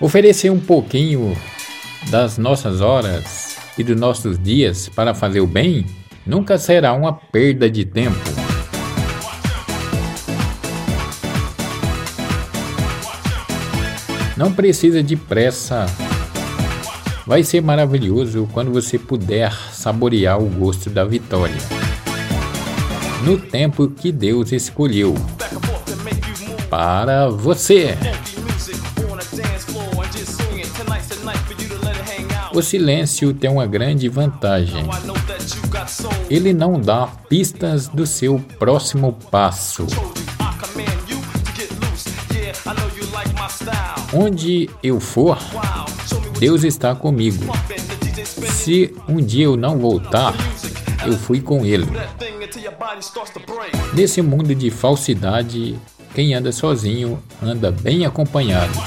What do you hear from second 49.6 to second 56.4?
voltar, eu fui com Ele. Nesse mundo de falsidade, quem